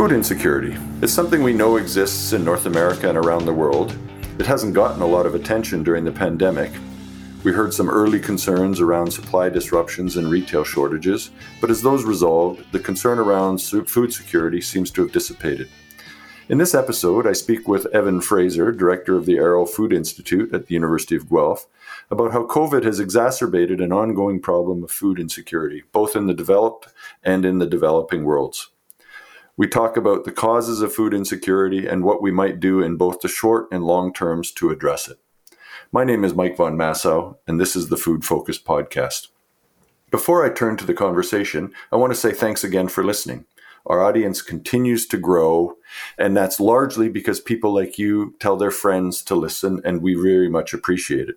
[0.00, 3.94] Food insecurity is something we know exists in North America and around the world.
[4.38, 6.72] It hasn't gotten a lot of attention during the pandemic.
[7.44, 12.72] We heard some early concerns around supply disruptions and retail shortages, but as those resolved,
[12.72, 15.68] the concern around food security seems to have dissipated.
[16.48, 20.64] In this episode, I speak with Evan Fraser, director of the Arrell Food Institute at
[20.64, 21.66] the University of Guelph,
[22.10, 26.88] about how COVID has exacerbated an ongoing problem of food insecurity, both in the developed
[27.22, 28.70] and in the developing worlds.
[29.60, 33.20] We talk about the causes of food insecurity and what we might do in both
[33.20, 35.18] the short and long terms to address it.
[35.92, 39.28] My name is Mike Von Massow, and this is the Food Focus Podcast.
[40.10, 43.44] Before I turn to the conversation, I want to say thanks again for listening.
[43.84, 45.76] Our audience continues to grow,
[46.16, 50.48] and that's largely because people like you tell their friends to listen, and we very
[50.48, 51.36] much appreciate it.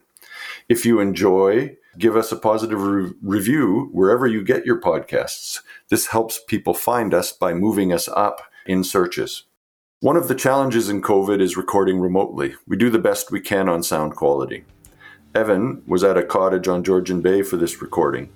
[0.69, 5.59] If you enjoy, give us a positive re- review wherever you get your podcasts.
[5.89, 9.43] This helps people find us by moving us up in searches.
[9.99, 12.55] One of the challenges in COVID is recording remotely.
[12.67, 14.65] We do the best we can on sound quality.
[15.33, 18.29] Evan was at a cottage on Georgian Bay for this recording.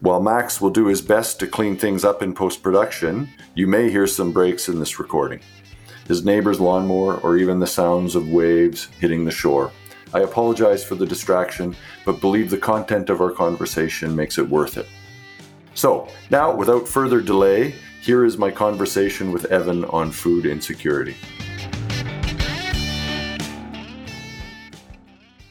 [0.00, 3.90] While Max will do his best to clean things up in post production, you may
[3.90, 5.40] hear some breaks in this recording.
[6.08, 9.70] His neighbor's lawnmower, or even the sounds of waves hitting the shore.
[10.12, 14.76] I apologize for the distraction, but believe the content of our conversation makes it worth
[14.76, 14.88] it.
[15.74, 21.14] So, now, without further delay, here is my conversation with Evan on food insecurity.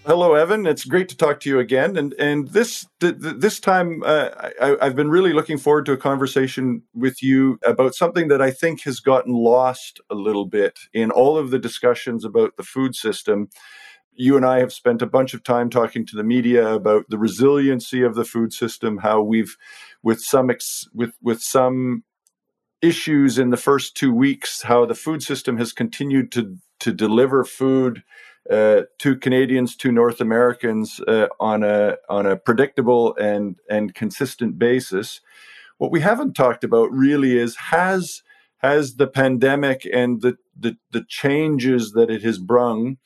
[0.06, 0.66] Hello, Evan.
[0.66, 1.96] It's great to talk to you again.
[1.96, 6.82] And and this this time, uh, I, I've been really looking forward to a conversation
[6.94, 11.38] with you about something that I think has gotten lost a little bit in all
[11.38, 13.50] of the discussions about the food system
[14.20, 17.18] you and I have spent a bunch of time talking to the media about the
[17.18, 19.56] resiliency of the food system, how we've,
[20.04, 22.04] with some ex, with with some
[22.82, 27.46] issues in the first two weeks, how the food system has continued to to deliver
[27.46, 28.04] food
[28.52, 34.60] uh, to Canadians, to North Americans uh, on a on a predictable and and consistent
[34.60, 35.22] basis.
[35.78, 38.22] What we haven't talked about really is has
[38.58, 42.98] has the pandemic and the the, the changes that it has brung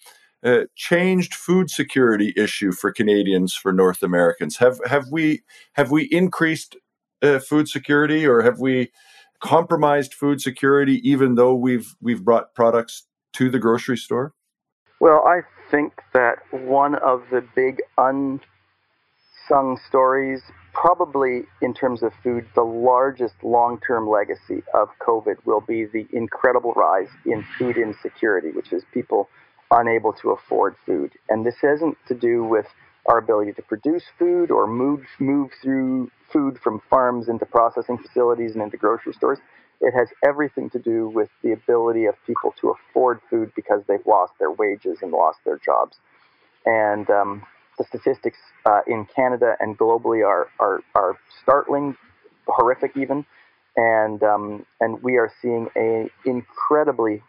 [0.44, 4.58] uh, changed food security issue for Canadians for North Americans?
[4.58, 5.42] Have have we
[5.74, 6.76] have we increased
[7.22, 8.92] uh, food security or have we
[9.40, 14.34] compromised food security even though we've we've brought products to the grocery store?
[15.00, 20.42] Well, I think that one of the big unsung stories,
[20.74, 26.08] probably in terms of food, the largest long term legacy of COVID will be the
[26.14, 29.28] incredible rise in food insecurity, which is people
[29.73, 31.11] unable to afford food.
[31.29, 32.67] And this isn't to do with
[33.07, 38.53] our ability to produce food or move move through food from farms into processing facilities
[38.53, 39.39] and into grocery stores.
[39.81, 44.06] It has everything to do with the ability of people to afford food because they've
[44.06, 45.97] lost their wages and lost their jobs.
[46.66, 47.44] And um,
[47.78, 51.97] the statistics uh, in Canada and globally are, are, are startling,
[52.47, 53.25] horrific even,
[53.75, 57.22] and um, and we are seeing a incredibly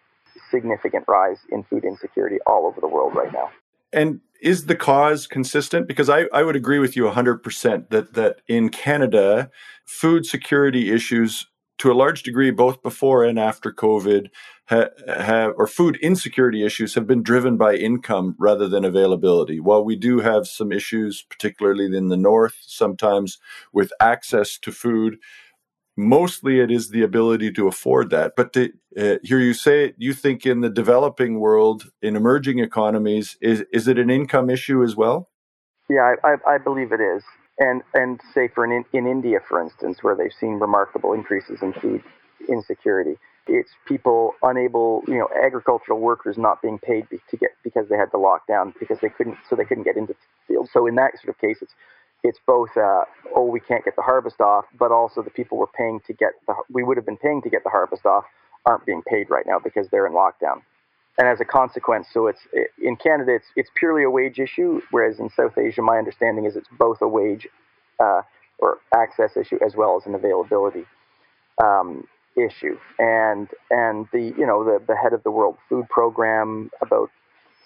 [0.50, 3.50] significant rise in food insecurity all over the world right now.
[3.92, 5.88] And is the cause consistent?
[5.88, 9.50] Because I, I would agree with you 100% that, that in Canada,
[9.84, 11.46] food security issues,
[11.78, 14.28] to a large degree, both before and after COVID,
[14.66, 19.60] have ha, or food insecurity issues have been driven by income rather than availability.
[19.60, 23.38] While we do have some issues, particularly in the north, sometimes
[23.72, 25.18] with access to food,
[25.96, 28.32] mostly it is the ability to afford that.
[28.36, 32.58] But to uh, hear you say it, you think in the developing world, in emerging
[32.58, 35.30] economies, is is it an income issue as well?
[35.88, 37.22] Yeah, I, I believe it is.
[37.58, 41.72] And and say for in, in India, for instance, where they've seen remarkable increases in
[41.74, 42.02] food
[42.48, 43.16] insecurity,
[43.46, 48.10] it's people unable, you know, agricultural workers not being paid to get because they had
[48.10, 50.68] to lock down because they couldn't, so they couldn't get into the field.
[50.72, 51.74] So in that sort of case, it's
[52.24, 53.04] it's both uh,
[53.36, 56.32] oh we can't get the harvest off, but also the people we're paying to get
[56.48, 58.24] the we would have been paying to get the harvest off
[58.66, 60.62] aren't being paid right now because they're in lockdown.
[61.18, 62.40] And as a consequence, so it's
[62.82, 66.56] in Canada it's it's purely a wage issue, whereas in South Asia my understanding is
[66.56, 67.46] it's both a wage
[68.00, 68.22] uh,
[68.58, 70.86] or access issue as well as an availability
[71.62, 72.78] um, issue.
[72.98, 77.10] And and the you know the the head of the World Food Program about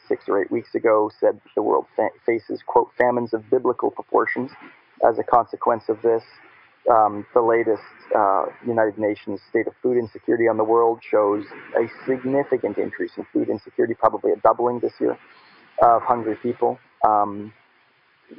[0.09, 3.91] six or eight weeks ago said that the world fa- faces, quote, famines of biblical
[3.91, 4.51] proportions
[5.09, 6.23] as a consequence of this.
[6.91, 7.83] Um, the latest
[8.17, 11.45] uh, United Nations State of Food Insecurity on the world shows
[11.77, 15.19] a significant increase in food insecurity, probably a doubling this year
[15.83, 16.79] of hungry people.
[17.07, 17.53] Um,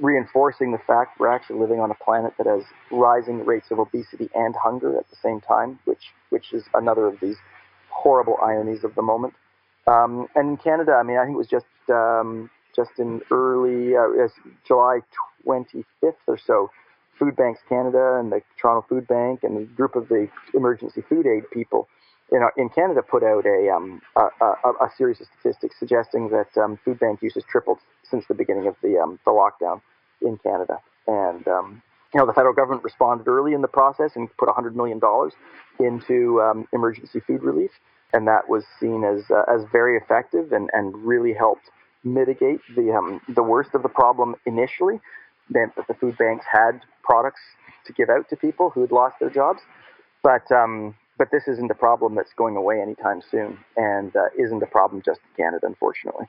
[0.01, 4.29] reinforcing the fact we're actually living on a planet that has rising rates of obesity
[4.35, 7.37] and hunger at the same time, which which is another of these
[7.89, 9.33] horrible ironies of the moment.
[9.89, 13.95] Um, and in Canada, I mean, I think it was just um, just in early
[13.95, 14.27] uh,
[14.67, 14.99] July
[15.45, 16.69] 25th or so,
[17.17, 21.25] Food Banks Canada and the Toronto Food Bank and a group of the emergency food
[21.25, 21.87] aid people
[22.31, 26.61] in, in Canada put out a, um, a, a, a, series of statistics suggesting that
[26.61, 29.81] um, food bank use has tripled since the beginning of the, um, the lockdown
[30.21, 30.77] in Canada.
[31.07, 31.81] And um,
[32.13, 34.99] you know, the federal government responded early in the process and put $100 million
[35.79, 37.71] into um, emergency food relief.
[38.13, 41.69] And that was seen as, uh, as very effective and, and really helped
[42.03, 44.99] mitigate the, um, the worst of the problem initially.
[45.51, 47.41] Meant that the food banks had products
[47.85, 49.61] to give out to people who had lost their jobs.
[50.21, 54.63] But um, but this isn't a problem that's going away anytime soon, and uh, isn't
[54.63, 56.25] a problem just in Canada, unfortunately.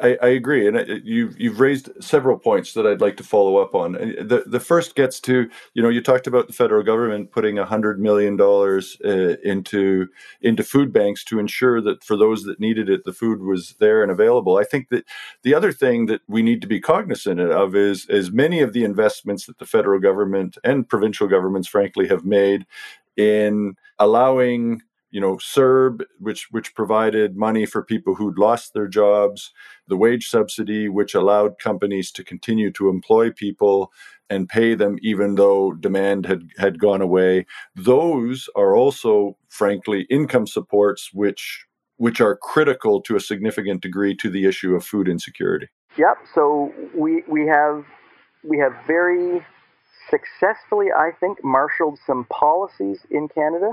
[0.00, 3.24] I, I, agree, and uh, uh, you've you've raised several points that I'd like to
[3.24, 3.96] follow up on.
[3.96, 7.56] Uh, the the first gets to you know you talked about the federal government putting
[7.56, 10.08] hundred million dollars uh, into
[10.42, 14.02] into food banks to ensure that for those that needed it, the food was there
[14.02, 14.58] and available.
[14.58, 15.04] I think that
[15.42, 18.84] the other thing that we need to be cognizant of is is many of the
[18.84, 22.66] investments that the federal government and provincial governments, frankly, have made
[23.16, 24.82] in allowing
[25.16, 29.50] you know CERB, which which provided money for people who'd lost their jobs,
[29.88, 33.90] the wage subsidy, which allowed companies to continue to employ people
[34.28, 37.46] and pay them even though demand had had gone away.
[37.74, 41.64] Those are also, frankly, income supports which
[41.96, 45.68] which are critical to a significant degree to the issue of food insecurity.
[45.96, 46.16] Yep.
[46.34, 47.86] So we we have
[48.44, 49.42] we have very
[50.10, 53.72] successfully, I think, marshaled some policies in Canada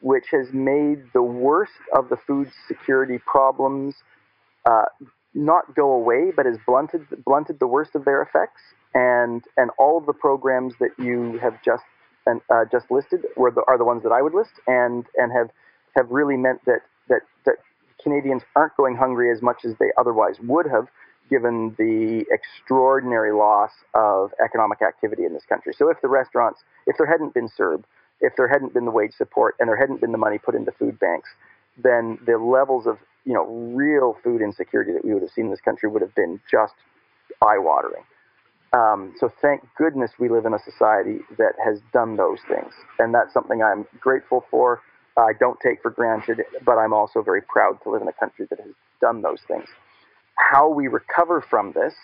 [0.00, 3.94] which has made the worst of the food security problems
[4.66, 4.84] uh,
[5.34, 8.60] not go away, but has blunted blunted the worst of their effects.
[8.94, 11.82] And and all of the programs that you have just
[12.26, 15.32] and uh, just listed were the, are the ones that I would list, and and
[15.32, 15.50] have
[15.96, 17.56] have really meant that that that
[18.02, 20.88] Canadians aren't going hungry as much as they otherwise would have,
[21.30, 25.72] given the extraordinary loss of economic activity in this country.
[25.76, 27.84] So if the restaurants, if there hadn't been CERB,
[28.20, 30.72] if there hadn't been the wage support and there hadn't been the money put into
[30.72, 31.28] food banks,
[31.82, 35.50] then the levels of you know real food insecurity that we would have seen in
[35.50, 36.74] this country would have been just
[37.42, 38.04] eye-watering.
[38.72, 43.14] Um, so thank goodness we live in a society that has done those things, and
[43.14, 44.82] that's something I'm grateful for.
[45.16, 48.46] I don't take for granted, but I'm also very proud to live in a country
[48.50, 49.68] that has done those things.
[50.36, 51.94] How we recover from this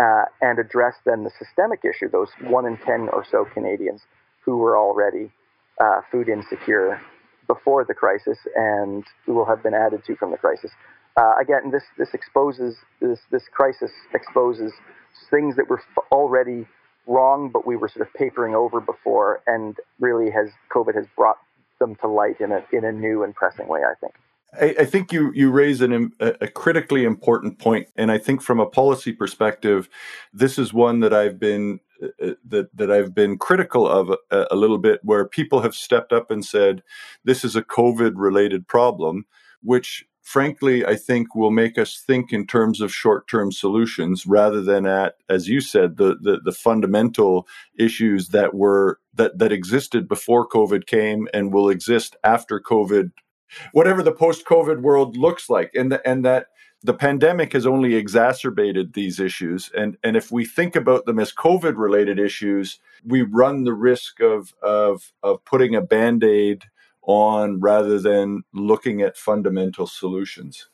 [0.00, 4.02] uh, and address then the systemic issue, those one in ten or so Canadians
[4.44, 5.32] who were already
[5.80, 7.00] uh, food insecure
[7.46, 10.70] before the crisis and will have been added to from the crisis.
[11.16, 14.72] Uh, again, this this exposes this this crisis exposes
[15.30, 15.80] things that were
[16.10, 16.66] already
[17.06, 21.38] wrong, but we were sort of papering over before, and really has COVID has brought
[21.78, 23.80] them to light in a in a new and pressing way.
[23.80, 24.14] I think.
[24.60, 28.60] I, I think you you raise an, a, critically important point, and I think from
[28.60, 29.88] a policy perspective,
[30.32, 31.80] this is one that I've been
[32.22, 36.12] Uh, that that I've been critical of a, a, little bit, where people have stepped
[36.12, 36.82] up and said,
[37.24, 39.26] "This is a COVID-related problem,"
[39.62, 44.86] which, frankly, I think will make us think in terms of short-term solutions rather than
[44.86, 47.46] at, as you said, the the, the fundamental
[47.78, 53.12] issues that were that that existed before COVID came and will exist after COVID,
[53.72, 56.46] whatever the post-COVID world looks like, and the, and that
[56.84, 59.70] the pandemic has only exacerbated these issues.
[59.74, 64.20] And, and if we think about them as COVID related issues, we run the risk
[64.20, 66.64] of, of, of putting a band aid
[67.02, 70.68] on rather than looking at fundamental solutions.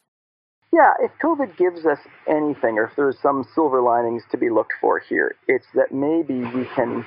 [0.73, 1.99] Yeah, if COVID gives us
[2.29, 6.41] anything, or if there's some silver linings to be looked for here, it's that maybe
[6.57, 7.07] we can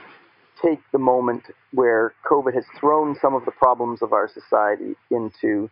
[0.61, 1.43] take the moment
[1.73, 5.69] where COVID has thrown some of the problems of our society into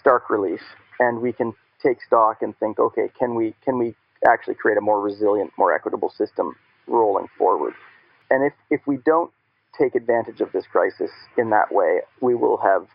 [0.00, 0.60] stark relief,
[0.98, 3.94] and we can take stock and think, okay, can we can we
[4.26, 6.54] actually create a more resilient, more equitable system
[6.86, 7.74] rolling forward?
[8.30, 9.32] And if if we don't
[9.78, 12.86] take advantage of this crisis in that way, we will have,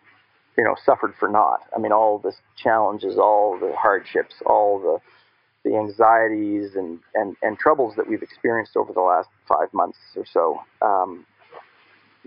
[0.57, 1.61] you know, suffered for naught.
[1.75, 4.99] I mean, all the challenges, all the hardships, all the
[5.67, 10.25] the anxieties and, and, and troubles that we've experienced over the last five months or
[10.25, 11.25] so um,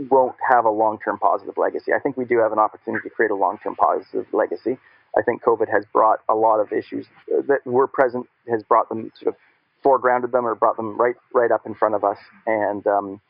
[0.09, 1.93] won't have a long-term positive legacy.
[1.93, 4.79] I think we do have an opportunity to create a long-term positive legacy.
[5.17, 9.11] I think COVID has brought a lot of issues that were present, has brought them
[9.21, 9.41] sort of
[9.85, 13.21] foregrounded them or brought them right right up in front of us, and um,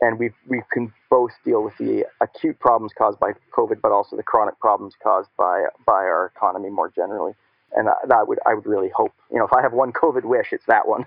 [0.00, 4.16] and we we can both deal with the acute problems caused by COVID, but also
[4.16, 7.32] the chronic problems caused by by our economy more generally.
[7.74, 10.48] And that would I would really hope, you know, if I have one COVID wish,
[10.52, 11.06] it's that one.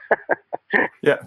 [1.04, 1.18] yeah,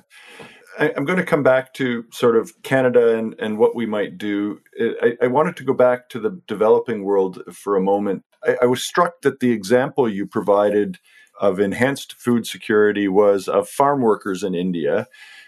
[0.79, 4.19] I, am going to come back to sort of Canada and, and what we might
[4.19, 4.61] do.
[4.81, 8.25] I, I wanted to go back to the developing world for a moment.
[8.45, 10.99] I, I was struck that the example you provided
[11.41, 15.07] of enhanced food security was of farm workers in India.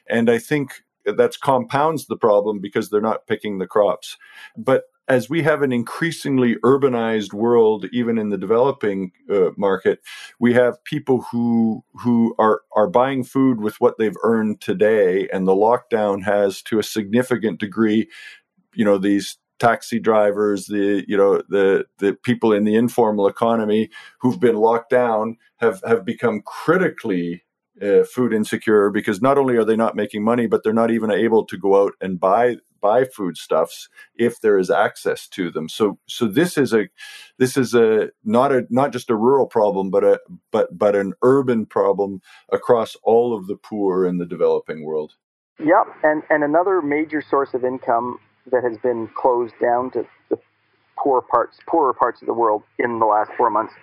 [0.09, 4.17] And I think that compounds the problem because they're not picking the crops.
[4.57, 10.01] But as we have an increasingly urbanized world, even in the developing uh, market,
[10.41, 15.49] we have people who who are are buying food with what they've earned today, and
[15.49, 18.09] the lockdown has, to a significant degree,
[18.75, 23.91] you know, these taxi drivers, the you know the the people in the informal economy
[24.21, 27.45] who've been locked down have have become critically
[27.83, 31.11] uh, food insecure because not only are they not making money, but they're not even
[31.11, 35.69] able to go out and buy buy foodstuffs if there is access to them.
[35.69, 36.89] So so this is a
[37.39, 40.21] this is a not a not just a rural problem, but a
[40.51, 42.21] but but an urban problem
[42.53, 45.15] across all of the poor in the developing world.
[45.59, 48.19] Yep, and and another major source of income
[48.51, 50.39] that has been closed down to the
[50.99, 53.75] poor parts poorer parts of the world in the last four months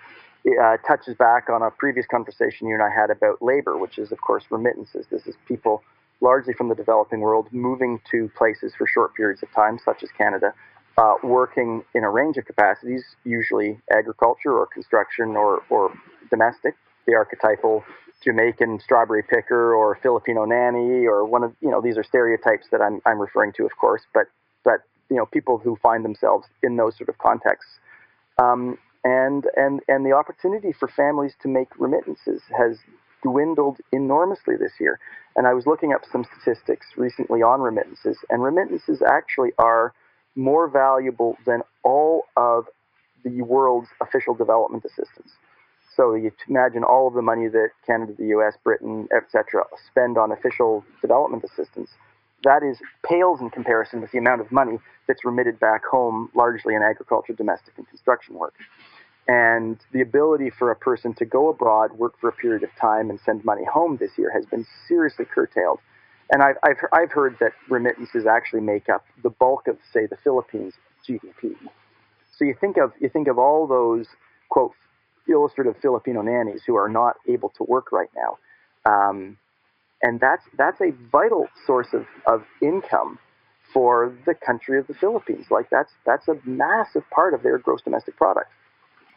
[0.62, 4.12] uh, touches back on a previous conversation you and I had about labor, which is,
[4.12, 5.06] of course, remittances.
[5.12, 5.84] This is people
[6.22, 10.10] largely from the developing world moving to places for short periods of time, such as
[10.18, 10.54] Canada,
[10.98, 15.94] uh, working in a range of capacities, usually agriculture or construction or, or
[16.30, 16.76] domestic.
[17.06, 17.84] The archetypal
[18.24, 22.82] Jamaican strawberry picker or Filipino nanny or one of you know these are stereotypes that
[22.82, 24.26] I'm I'm referring to, of course, but
[24.64, 27.80] but you know people who find themselves in those sort of contexts.
[28.40, 32.78] Um, and and and the opportunity for families to make remittances has
[33.24, 35.00] dwindled enormously this year.
[35.36, 39.94] And I was looking up some statistics recently on remittances, and remittances actually are
[40.36, 42.66] more valuable than all of
[43.24, 45.32] the world's official development assistance.
[45.96, 50.32] So you imagine all of the money that Canada, the U.S., Britain, etc., spend on
[50.32, 51.90] official development assistance.
[52.44, 56.76] That is pales in comparison with the amount of money that's remitted back home, largely
[56.76, 58.54] in agriculture, domestic, and construction work
[59.28, 63.10] and the ability for a person to go abroad, work for a period of time,
[63.10, 65.80] and send money home this year has been seriously curtailed.
[66.32, 70.18] And I've, I've, I've heard that remittances actually make up the bulk of, say, the
[70.24, 70.74] Philippines'
[71.08, 71.56] GDP.
[72.38, 74.06] So you think of you think of all those
[74.50, 74.74] quote
[75.28, 78.38] illustrative Filipino nannies who are not able to work right now,
[78.86, 79.38] um,
[80.04, 83.18] and that's that's a vital source of, of income
[83.74, 85.48] for the country of the Philippines.
[85.50, 88.52] Like that's that's a massive part of their gross domestic product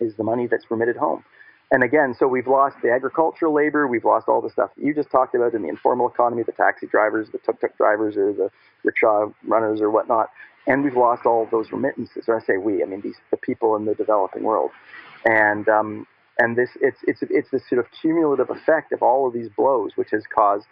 [0.00, 1.24] is the money that's remitted home.
[1.72, 4.92] And again, so we've lost the agricultural labor, we've lost all the stuff that you
[4.92, 8.50] just talked about in the informal economy, the taxi drivers, the tuk-tuk drivers, or the
[8.82, 10.30] rickshaw runners, or whatnot,
[10.66, 12.24] and we've lost all those remittances.
[12.26, 14.72] Or I say we, I mean these the people in the developing world,
[15.24, 16.06] and um,
[16.38, 19.92] and this it's it's it's this sort of cumulative effect of all of these blows,
[19.94, 20.66] which has caused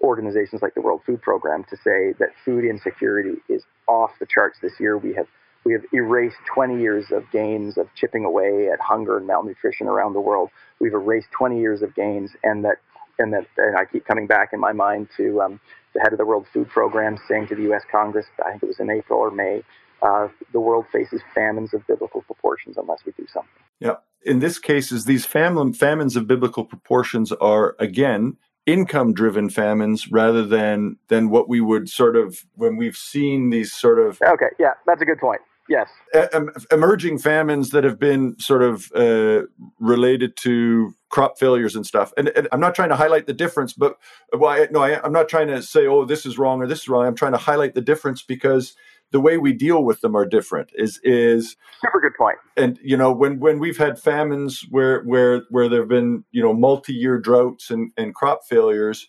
[0.00, 4.58] organizations like the World Food Program to say that food insecurity is off the charts
[4.60, 4.98] this year.
[4.98, 5.28] We have
[5.64, 10.12] we have erased 20 years of gains of chipping away at hunger and malnutrition around
[10.12, 10.50] the world.
[10.78, 12.76] We've erased 20 years of gains, and that
[13.18, 15.60] and that and I keep coming back in my mind to um,
[15.94, 17.82] the head of the World Food Program saying to the U.S.
[17.90, 19.62] Congress, I think it was in April or May,
[20.02, 23.50] uh, the world faces famines of biblical proportions unless we do something.
[23.80, 23.96] Yeah.
[24.22, 30.10] In this case, is these famine, famines of biblical proportions are again income driven famines
[30.10, 34.48] rather than than what we would sort of when we've seen these sort of okay
[34.58, 35.88] yeah that's a good point Yes.
[36.70, 39.42] emerging famines that have been sort of uh,
[39.80, 42.12] related to crop failures and stuff.
[42.18, 43.96] And, and, I'm not trying to highlight the difference, but
[44.32, 46.88] well, no, I, I'm not trying to say, oh, this is wrong or this is
[46.88, 47.06] wrong.
[47.06, 48.74] I'm trying to highlight the difference because
[49.14, 50.70] the way we deal with them are different.
[50.74, 52.36] Is is super good point.
[52.56, 56.52] And you know, when when we've had famines where where where there've been you know
[56.52, 59.06] multi-year droughts and, and crop failures,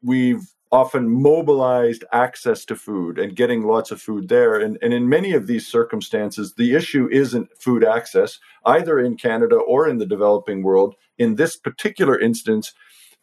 [0.00, 4.58] we've often mobilized access to food and getting lots of food there.
[4.58, 9.56] And, and in many of these circumstances, the issue isn't food access, either in Canada
[9.56, 10.94] or in the developing world.
[11.18, 12.72] In this particular instance,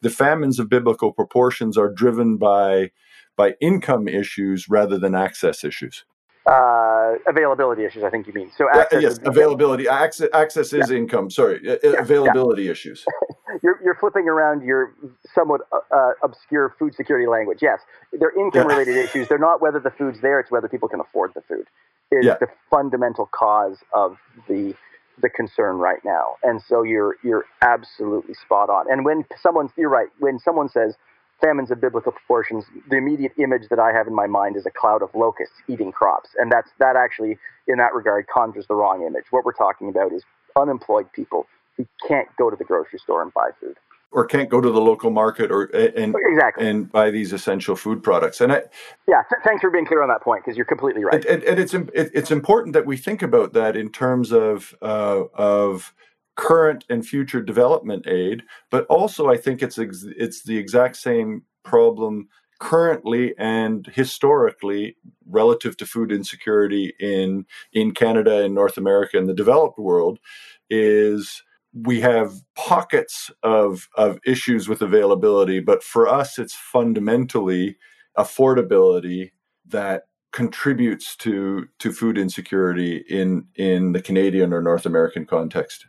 [0.02, 2.92] the famines of biblical proportions are driven by,
[3.36, 6.06] by income issues rather than access issues.
[6.46, 8.52] Uh, availability issues, I think you mean.
[8.58, 9.88] So access yes, availability.
[9.88, 10.98] Access, access is yeah.
[10.98, 11.30] income.
[11.30, 12.72] Sorry, yeah, availability yeah.
[12.72, 13.06] issues.
[13.64, 14.94] you're, you're flipping around your
[15.34, 17.60] somewhat uh, uh obscure food security language.
[17.62, 17.80] Yes,
[18.12, 19.30] they're income-related issues.
[19.30, 21.66] They're not whether the food's there; it's whether people can afford the food.
[22.12, 24.18] Is the fundamental cause of
[24.50, 24.76] the
[25.22, 26.36] the concern right now.
[26.44, 28.92] And so you're you're absolutely spot on.
[28.92, 30.96] And when someone you're right, when someone says
[31.44, 34.72] famines of biblical proportions, the immediate image that I have in my mind is a
[34.72, 36.30] cloud of locusts eating crops.
[36.40, 39.26] And that's that actually, in that regard, conjures the wrong image.
[39.32, 40.24] What we're talking about is
[40.56, 43.78] unemployed people who can't go to the grocery store and buy food.
[44.14, 46.68] or can't go to the local market or and exactly.
[46.68, 48.40] and buy these essential food products.
[48.42, 48.62] And I,
[49.08, 51.26] yeah, th- thanks for being clear on that point because you're completely right.
[51.26, 55.94] And, and it's it's important that we think about that in terms of uh, of
[56.36, 61.44] current and future development aid, but also I think it's ex- it's the exact same
[61.64, 69.28] problem currently and historically relative to food insecurity in in Canada and North America and
[69.28, 70.20] the developed world
[70.70, 77.76] is we have pockets of of issues with availability but for us it's fundamentally
[78.18, 79.32] affordability
[79.66, 85.86] that contributes to to food insecurity in in the Canadian or North American context.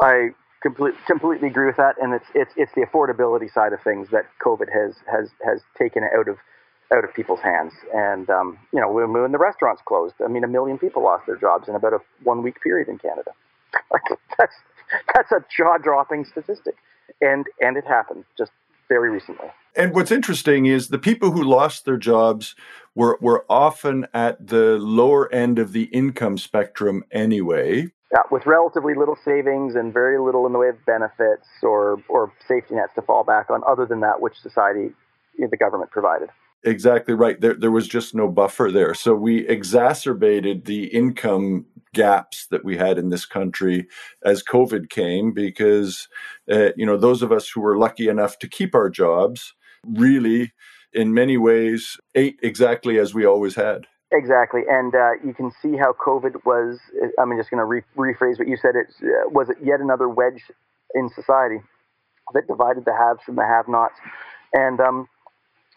[0.00, 0.30] I
[0.62, 4.26] complete, completely agree with that, and it's it's it's the affordability side of things that
[4.44, 6.36] COVID has has has taken out of
[6.92, 7.72] out of people's hands.
[7.94, 11.26] And um, you know, when, when the restaurants closed, I mean, a million people lost
[11.26, 13.32] their jobs in about a one week period in Canada.
[13.92, 14.54] Like that's
[15.14, 16.76] that's a jaw dropping statistic,
[17.20, 18.52] and and it happened just
[18.88, 19.48] very recently.
[19.76, 22.54] And what's interesting is the people who lost their jobs
[22.94, 27.88] were were often at the lower end of the income spectrum anyway.
[28.12, 32.32] Yeah, with relatively little savings and very little in the way of benefits or, or
[32.46, 34.94] safety nets to fall back on, other than that which society,
[35.36, 36.28] the government provided.
[36.66, 37.40] Exactly right.
[37.40, 38.92] There, there was just no buffer there.
[38.92, 43.86] So we exacerbated the income gaps that we had in this country
[44.24, 46.08] as COVID came because,
[46.50, 49.54] uh, you know, those of us who were lucky enough to keep our jobs
[49.86, 50.52] really,
[50.92, 53.86] in many ways, ate exactly as we always had.
[54.12, 56.78] Exactly, and uh, you can see how COVID was.
[57.20, 58.74] I'm just going to re- rephrase what you said.
[58.74, 60.42] It uh, was it yet another wedge
[60.94, 61.60] in society
[62.34, 63.94] that divided the haves from the have-nots,
[64.52, 65.08] and um,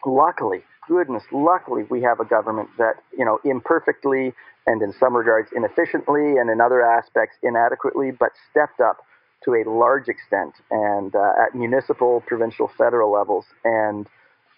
[0.05, 4.33] luckily, goodness, luckily, we have a government that you know imperfectly
[4.67, 8.97] and in some regards inefficiently, and in other aspects inadequately, but stepped up
[9.43, 14.07] to a large extent, and uh, at municipal, provincial, federal levels, and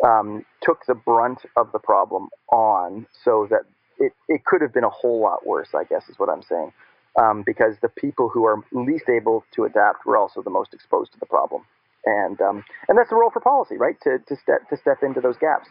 [0.04, 3.62] um, took the brunt of the problem on so that
[4.00, 6.74] it, it could have been a whole lot worse, I guess is what I'm saying.
[7.20, 11.12] Um, because the people who are least able to adapt were also the most exposed
[11.12, 11.64] to the problem.
[12.06, 13.96] And, um, and that's the role for policy, right?
[14.04, 15.68] To, to, step, to step into those gaps.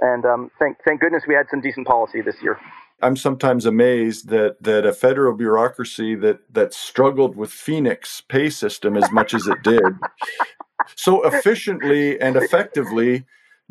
[0.00, 2.58] And um, thank, thank goodness we had some decent policy this year.
[3.02, 8.96] I'm sometimes amazed that that a federal bureaucracy that that struggled with Phoenix pay system
[8.96, 9.82] as much as it did,
[10.94, 13.26] so efficiently and effectively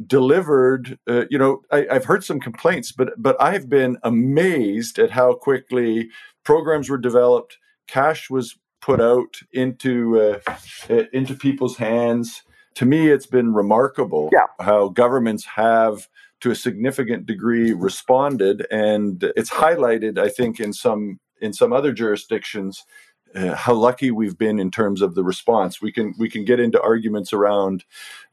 [0.05, 5.11] delivered uh, you know I, have heard some complaints but but i've been amazed at
[5.11, 6.09] how quickly
[6.43, 7.57] programs were developed
[7.87, 10.19] cash was put out into
[10.89, 12.43] uh, into people's hands
[12.75, 14.45] to me it's been remarkable yeah.
[14.59, 16.07] how governments have
[16.41, 21.91] to a significant degree responded and it's highlighted i think in some in some other
[21.91, 22.85] jurisdictions
[23.35, 25.81] uh, how lucky we've been in terms of the response.
[25.81, 27.83] We can we can get into arguments around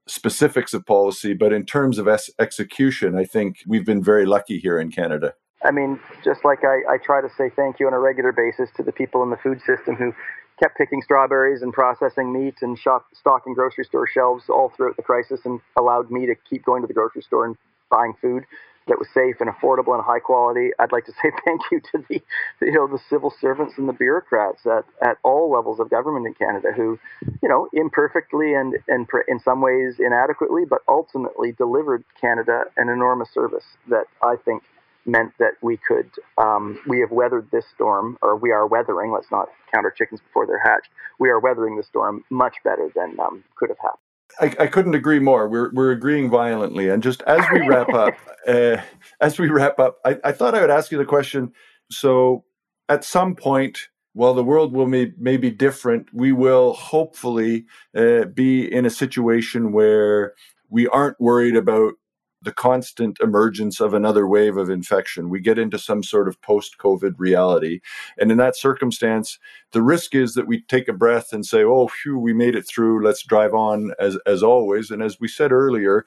[0.07, 4.59] specifics of policy, but in terms of es- execution, I think we've been very lucky
[4.59, 5.35] here in Canada.
[5.65, 8.69] I mean, just like I, I try to say thank you on a regular basis
[8.77, 10.13] to the people in the food system who
[10.63, 15.03] kept picking strawberries and processing meat and shop, stocking grocery store shelves all throughout the
[15.03, 17.57] crisis and allowed me to keep going to the grocery store and
[17.91, 18.45] buying food
[18.89, 20.71] that was safe and affordable and high quality.
[20.79, 22.23] I'd like to say thank you to the,
[22.61, 26.35] you know, the civil servants and the bureaucrats at, at all levels of government in
[26.35, 26.99] Canada who,
[27.43, 33.29] you know, imperfectly and, and in some ways inadequately, but ultimately delivered Canada an enormous
[33.33, 34.63] service that I think
[35.07, 39.31] meant that we could, um, we have weathered this storm, or we are weathering, let's
[39.31, 40.89] not count our chickens before they're hatched,
[41.19, 43.99] we are weathering the storm much better than um, could have happened.
[44.41, 45.47] I, I, couldn't agree more.
[45.47, 46.89] We're we're agreeing violently.
[46.89, 48.15] And just as we wrap up,
[48.49, 48.79] uh,
[49.21, 51.53] as we wrap up, I, I, thought I would ask you the question.
[51.91, 52.45] So,
[52.89, 58.25] at some point, while the world will may, may be different, we will hopefully uh,
[58.25, 60.35] be in a situation where
[60.69, 61.95] we aren't worried about
[62.43, 65.31] the constant emergence of another wave of infection.
[65.31, 67.81] We get into some sort of post COVID reality.
[68.19, 69.39] And in that circumstance,
[69.73, 72.67] the risk is that we take a breath and say, oh, phew, we made it
[72.69, 73.05] through.
[73.05, 74.91] Let's drive on as, as always.
[74.91, 76.05] And as we said earlier,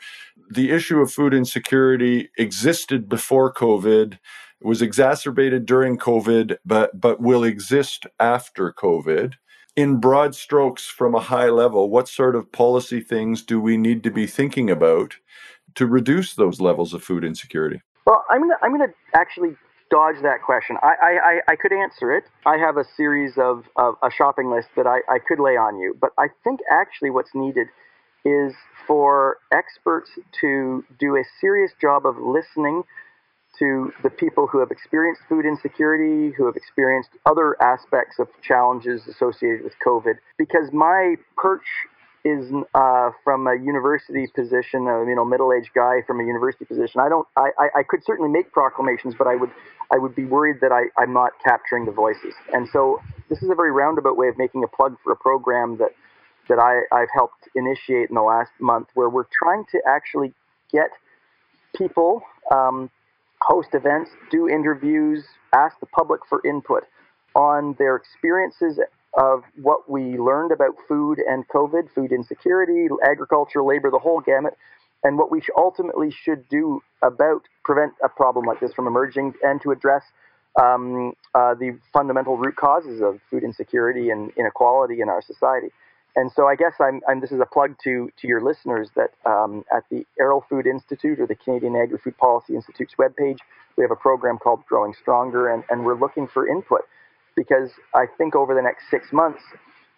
[0.50, 4.18] the issue of food insecurity existed before COVID.
[4.62, 9.34] was exacerbated during COVID, but but will exist after COVID
[9.76, 14.04] in broad strokes from a high level, what sort of policy things do we need
[14.04, 15.16] to be thinking about
[15.76, 17.82] to reduce those levels of food insecurity?
[18.06, 19.56] Well, I'm gonna I'm gonna actually
[19.92, 20.78] dodge that question.
[20.82, 22.26] I I, I could answer it.
[22.46, 25.78] I have a series of, of a shopping list that I, I could lay on
[25.80, 27.68] you, but I think actually what's needed
[28.24, 28.54] is
[28.88, 30.10] for experts
[30.42, 32.84] to do a serious job of listening
[33.60, 39.08] to the people who have experienced food insecurity, who have experienced other aspects of challenges
[39.08, 40.16] associated with COVID.
[40.38, 41.64] Because my perch
[42.26, 47.00] is uh, from a university position, a you know middle-aged guy from a university position.
[47.00, 47.28] I don't.
[47.38, 49.52] I, I, I could certainly make proclamations, but I would
[49.94, 52.34] I would be worried that I, I'm not capturing the voices.
[52.52, 55.78] And so this is a very roundabout way of making a plug for a program
[55.78, 55.92] that
[56.50, 60.34] that I, I've helped initiate in the last month, where we're trying to actually
[60.72, 60.90] get
[61.78, 62.90] people um,
[63.42, 66.84] host events, do interviews, ask the public for input
[67.36, 68.80] on their experiences
[69.18, 74.58] of what we learned about food and COVID, food insecurity, agriculture, labor, the whole gamut,
[75.04, 79.62] and what we ultimately should do about prevent a problem like this from emerging and
[79.62, 80.04] to address
[80.62, 85.68] um, uh, the fundamental root causes of food insecurity and inequality in our society.
[86.16, 89.12] And so I guess I'm, I'm, this is a plug to, to your listeners that
[89.26, 93.40] um, at the Arrell Food Institute or the Canadian Agri-Food Policy Institute's webpage,
[93.78, 96.82] we have a program called Growing Stronger, and, and we're looking for input
[97.36, 99.42] because I think over the next six months,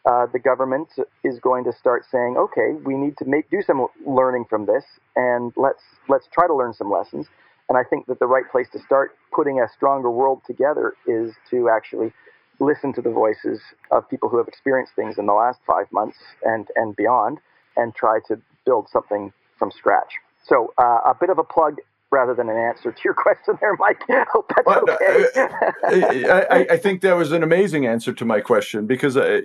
[0.06, 0.88] uh, the government
[1.24, 4.84] is going to start saying, okay, we need to make do some learning from this,
[5.16, 7.28] and let's let's try to learn some lessons.
[7.70, 11.34] And I think that the right place to start putting a stronger world together is
[11.50, 12.14] to actually
[12.60, 13.60] listen to the voices
[13.92, 17.40] of people who have experienced things in the last five months and, and beyond
[17.76, 20.14] and try to build something from scratch.
[20.46, 21.76] So, uh, a bit of a plug
[22.12, 24.02] rather than an answer to your question there, Mike.
[24.32, 25.28] Hope that's well, okay.
[25.36, 25.42] Uh,
[26.30, 29.42] uh, I, I, think that was an amazing answer to my question because I,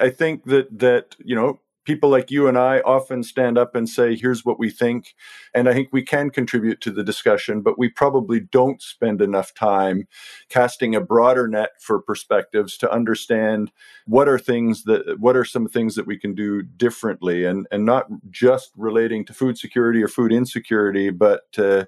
[0.00, 3.88] I think that, that, you know, people like you and I often stand up and
[3.88, 5.14] say, here's what we think.
[5.54, 9.54] And I think we can contribute to the discussion, but we probably don't spend enough
[9.54, 10.06] time
[10.50, 13.70] casting a broader net for perspectives to understand
[14.06, 17.86] what are things that, what are some things that we can do differently and, and
[17.86, 21.84] not just relating to food security or food insecurity, but uh,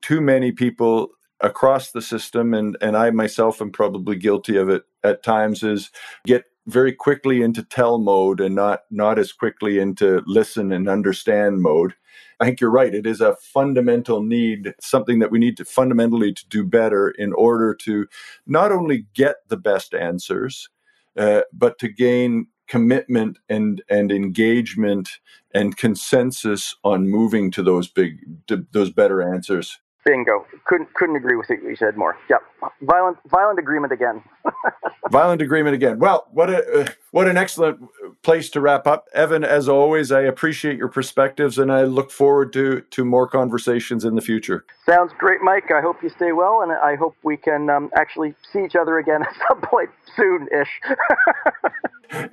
[0.00, 1.10] too many people
[1.42, 5.90] across the system and and I myself am probably guilty of it at times is
[6.24, 11.60] get very quickly into tell mode and not not as quickly into listen and understand
[11.60, 11.94] mode.
[12.40, 12.94] I think you're right.
[12.94, 17.32] It is a fundamental need, something that we need to fundamentally to do better in
[17.34, 18.06] order to
[18.46, 20.68] not only get the best answers,
[21.16, 25.20] uh, but to gain commitment and and engagement
[25.52, 29.78] and consensus on moving to those big to those better answers.
[30.04, 30.46] Bingo.
[30.66, 32.16] Couldn't couldn't agree with what you said more.
[32.28, 32.42] Yep.
[32.82, 34.22] Violent violent agreement again.
[35.10, 35.98] violent agreement again.
[35.98, 37.80] Well, what a uh, what an excellent
[38.22, 39.08] place to wrap up.
[39.14, 44.04] Evan, as always, I appreciate your perspectives and I look forward to to more conversations
[44.04, 44.64] in the future.
[44.86, 45.70] Sounds great, Mike.
[45.70, 48.98] I hope you stay well and I hope we can um, actually see each other
[48.98, 50.80] again at some point soon-ish.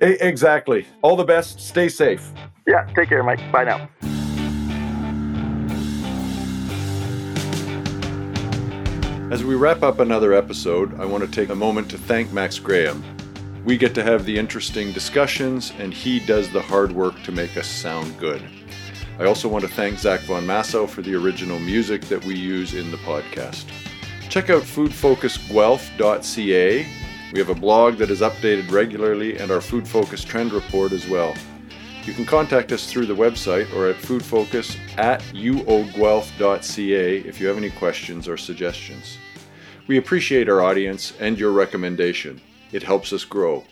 [0.00, 0.86] exactly.
[1.02, 1.60] All the best.
[1.60, 2.30] Stay safe.
[2.66, 3.40] Yeah, take care, Mike.
[3.52, 4.19] Bye now.
[9.30, 12.58] As we wrap up another episode, I want to take a moment to thank Max
[12.58, 13.04] Graham.
[13.64, 17.56] We get to have the interesting discussions, and he does the hard work to make
[17.56, 18.42] us sound good.
[19.20, 22.74] I also want to thank Zach Von Massow for the original music that we use
[22.74, 23.66] in the podcast.
[24.28, 26.88] Check out foodfocusguelph.ca.
[27.32, 31.06] We have a blog that is updated regularly and our Food Focus Trend Report as
[31.06, 31.36] well.
[32.04, 37.58] You can contact us through the website or at foodfocus at uoguelph.ca if you have
[37.58, 39.18] any questions or suggestions.
[39.86, 42.40] We appreciate our audience and your recommendation.
[42.72, 43.64] It helps us grow.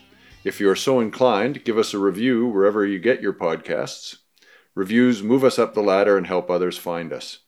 [0.43, 4.17] If you are so inclined, give us a review wherever you get your podcasts.
[4.75, 7.39] Reviews move us up the ladder and help others find us.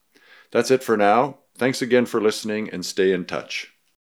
[0.52, 1.40] That's it for now.
[1.56, 3.72] Thanks again for listening and stay in touch.